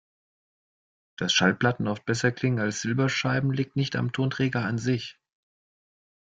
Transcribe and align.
Dass 1.17 1.31
Schallplatten 1.31 1.87
oft 1.87 2.05
besser 2.05 2.31
klingen 2.31 2.57
als 2.57 2.81
Silberscheiben, 2.81 3.51
liegt 3.53 3.75
nicht 3.75 3.95
am 3.95 4.11
Tonträger 4.11 4.65
an 4.65 4.79
sich. 4.79 5.19